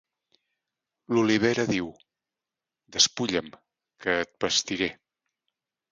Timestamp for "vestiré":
4.47-4.89